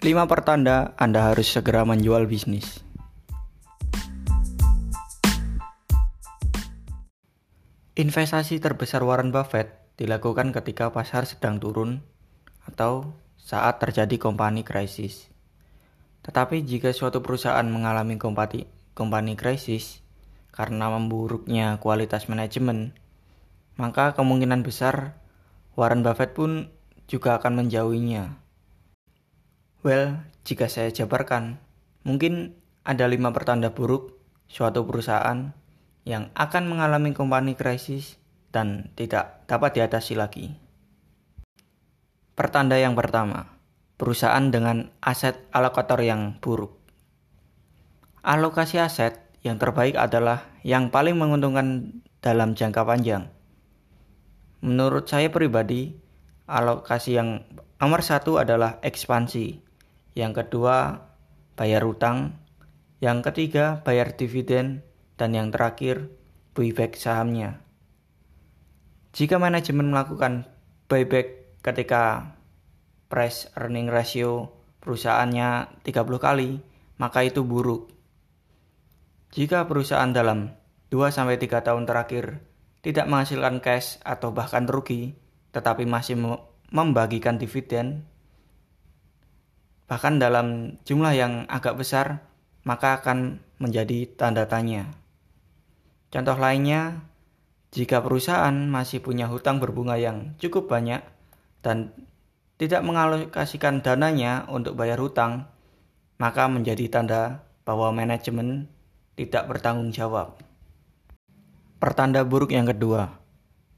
[0.00, 2.80] 5 pertanda Anda harus segera menjual bisnis.
[8.00, 12.00] Investasi terbesar Warren Buffett dilakukan ketika pasar sedang turun
[12.64, 15.28] atau saat terjadi kompani krisis.
[16.24, 18.16] Tetapi jika suatu perusahaan mengalami
[18.96, 20.00] kompani krisis
[20.48, 22.96] karena memburuknya kualitas manajemen,
[23.76, 25.20] maka kemungkinan besar
[25.76, 26.72] Warren Buffett pun
[27.04, 28.39] juga akan menjauhinya.
[29.80, 31.56] Well, jika saya jabarkan,
[32.04, 32.52] mungkin
[32.84, 34.12] ada lima pertanda buruk
[34.44, 35.56] suatu perusahaan
[36.04, 38.20] yang akan mengalami kompani krisis
[38.52, 40.52] dan tidak dapat diatasi lagi.
[42.36, 43.56] Pertanda yang pertama,
[43.96, 46.76] perusahaan dengan aset alokator yang buruk.
[48.20, 53.32] Alokasi aset yang terbaik adalah yang paling menguntungkan dalam jangka panjang.
[54.60, 55.96] Menurut saya pribadi,
[56.44, 57.48] alokasi yang
[57.80, 59.69] nomor satu adalah ekspansi
[60.14, 61.06] yang kedua
[61.54, 62.40] bayar utang,
[62.98, 64.82] yang ketiga bayar dividen,
[65.20, 66.08] dan yang terakhir
[66.56, 67.60] buyback sahamnya.
[69.12, 70.46] Jika manajemen melakukan
[70.86, 72.34] buyback ketika
[73.10, 76.50] price earning ratio perusahaannya 30 kali,
[76.96, 77.92] maka itu buruk.
[79.30, 80.56] Jika perusahaan dalam
[80.90, 82.42] 2-3 tahun terakhir
[82.80, 85.14] tidak menghasilkan cash atau bahkan rugi,
[85.52, 86.18] tetapi masih
[86.72, 88.08] membagikan dividen,
[89.90, 92.22] bahkan dalam jumlah yang agak besar,
[92.62, 94.94] maka akan menjadi tanda tanya.
[96.14, 97.02] Contoh lainnya,
[97.74, 101.02] jika perusahaan masih punya hutang berbunga yang cukup banyak
[101.58, 101.90] dan
[102.54, 105.50] tidak mengalokasikan dananya untuk bayar hutang,
[106.22, 108.70] maka menjadi tanda bahwa manajemen
[109.18, 110.38] tidak bertanggung jawab.
[111.82, 113.18] Pertanda buruk yang kedua,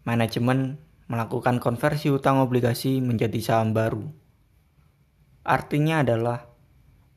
[0.05, 0.77] manajemen
[1.09, 4.22] melakukan konversi hutang obligasi menjadi saham baru.
[5.43, 6.47] Artinya adalah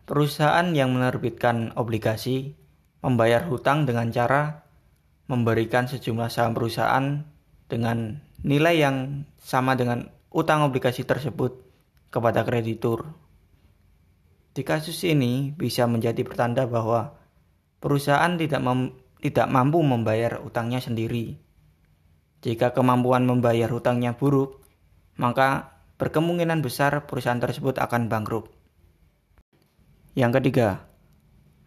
[0.09, 2.57] perusahaan yang menerbitkan obligasi
[3.05, 4.65] membayar hutang dengan cara
[5.29, 7.25] memberikan sejumlah saham perusahaan
[7.69, 8.97] dengan nilai yang
[9.41, 11.61] sama dengan utang obligasi tersebut
[12.09, 13.13] kepada kreditur.
[14.55, 17.17] Di kasus ini bisa menjadi pertanda bahwa
[17.81, 21.35] perusahaan tidak mem tidak mampu membayar utangnya sendiri.
[22.45, 24.61] Jika kemampuan membayar hutangnya buruk,
[25.17, 28.51] maka berkemungkinan besar perusahaan tersebut akan bangkrut.
[30.15, 30.87] Yang ketiga,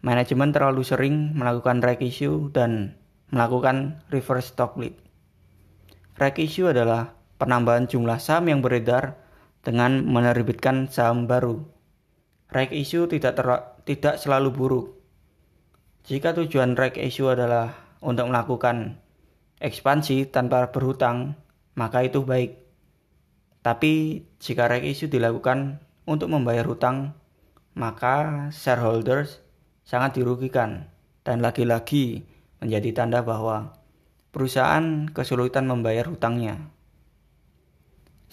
[0.01, 2.97] manajemen terlalu sering melakukan reg issue dan
[3.29, 4.97] melakukan reverse stock split.
[6.17, 9.15] Reg issue adalah penambahan jumlah saham yang beredar
[9.61, 11.61] dengan menerbitkan saham baru.
[12.49, 13.37] Reg issue tidak
[13.85, 14.87] tidak selalu buruk.
[16.09, 17.69] Jika tujuan reg issue adalah
[18.01, 18.97] untuk melakukan
[19.61, 21.37] ekspansi tanpa berhutang,
[21.77, 22.68] maka itu baik.
[23.69, 25.77] Tapi jika reg issue dilakukan
[26.09, 27.13] untuk membayar hutang,
[27.77, 29.45] maka shareholders
[29.85, 30.89] sangat dirugikan
[31.21, 32.25] dan lagi-lagi
[32.65, 33.77] menjadi tanda bahwa
[34.33, 36.73] perusahaan kesulitan membayar hutangnya.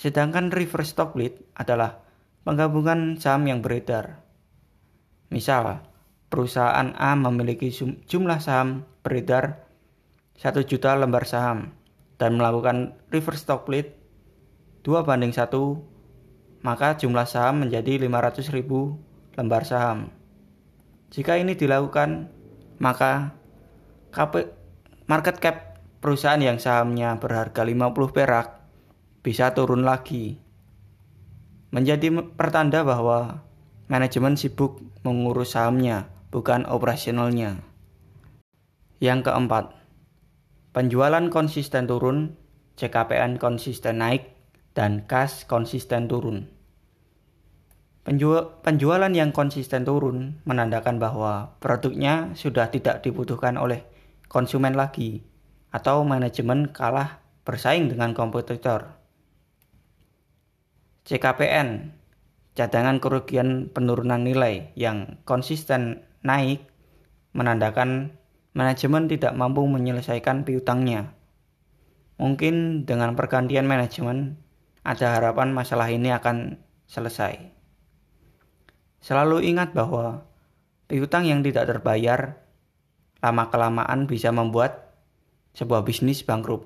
[0.01, 2.01] Sedangkan reverse stock split adalah
[2.49, 4.25] penggabungan saham yang beredar.
[5.29, 5.85] Misal,
[6.33, 7.69] perusahaan A memiliki
[8.09, 9.69] jumlah saham beredar
[10.41, 11.77] 1 juta lembar saham
[12.17, 14.06] dan melakukan reverse stock split
[14.87, 15.51] 2 banding 1,
[16.63, 18.95] maka jumlah saham menjadi 500 ribu
[19.35, 20.15] lembar saham.
[21.11, 22.31] Jika ini dilakukan,
[22.79, 23.35] maka
[25.11, 28.63] market cap perusahaan yang sahamnya berharga 50 perak
[29.27, 30.39] bisa turun lagi.
[31.75, 33.43] Menjadi pertanda bahwa
[33.91, 37.59] manajemen sibuk mengurus sahamnya, bukan operasionalnya.
[39.03, 39.75] Yang keempat,
[40.71, 42.39] penjualan konsisten turun,
[42.79, 44.36] CKPN konsisten naik,
[44.77, 46.53] dan kas konsisten turun.
[48.61, 53.83] penjualan yang konsisten turun menandakan bahwa produknya sudah tidak dibutuhkan oleh
[54.29, 55.25] konsumen lagi
[55.73, 58.95] atau manajemen kalah bersaing dengan kompetitor.
[61.09, 61.97] CKPN,
[62.53, 66.69] cadangan kerugian penurunan nilai yang konsisten naik
[67.33, 68.13] menandakan
[68.53, 71.17] manajemen tidak mampu menyelesaikan piutangnya.
[72.17, 74.46] Mungkin dengan pergantian manajemen
[74.87, 77.43] ada harapan masalah ini akan selesai.
[79.03, 80.23] Selalu ingat bahwa
[80.87, 82.39] piutang yang tidak terbayar
[83.19, 84.95] lama-kelamaan bisa membuat
[85.59, 86.63] sebuah bisnis bangkrut.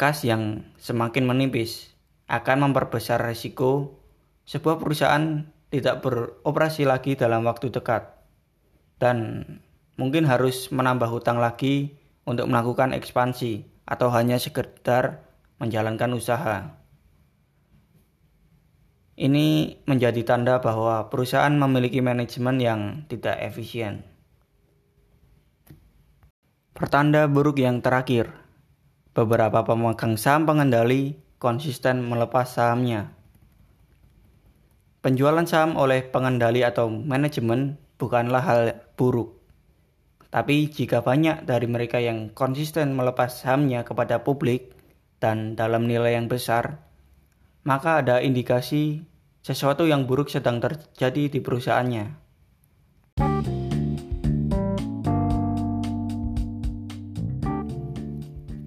[0.00, 1.92] Kas yang semakin menipis
[2.32, 4.00] akan memperbesar risiko
[4.48, 8.08] sebuah perusahaan tidak beroperasi lagi dalam waktu dekat
[8.96, 9.44] dan
[10.00, 11.94] mungkin harus menambah hutang lagi
[12.24, 15.24] untuk melakukan ekspansi atau hanya sekedar
[15.60, 16.76] menjalankan usaha.
[19.14, 24.02] Ini menjadi tanda bahwa perusahaan memiliki manajemen yang tidak efisien.
[26.74, 28.34] Pertanda buruk yang terakhir,
[29.14, 33.14] beberapa pemegang saham pengendali konsisten melepas sahamnya.
[34.98, 38.62] Penjualan saham oleh pengendali atau manajemen bukanlah hal
[38.98, 39.43] buruk.
[40.34, 44.74] Tapi jika banyak dari mereka yang konsisten melepas sahamnya kepada publik
[45.22, 46.82] dan dalam nilai yang besar,
[47.62, 49.06] maka ada indikasi
[49.46, 52.06] sesuatu yang buruk sedang terjadi di perusahaannya.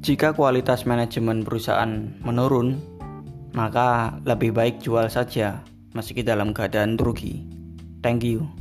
[0.07, 2.79] Jika kualitas manajemen perusahaan menurun,
[3.51, 7.43] maka lebih baik jual saja meski dalam keadaan rugi.
[7.99, 8.56] Thank you.